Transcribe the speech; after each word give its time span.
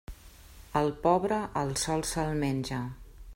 Al 0.81 0.89
pobre, 1.03 1.37
el 1.65 1.75
sol 1.83 2.05
se'l 2.13 2.35
menja. 2.45 2.81